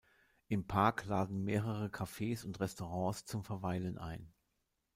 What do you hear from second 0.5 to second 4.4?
Park laden mehrere Kaffees und Restaurants zum Verweilen ein.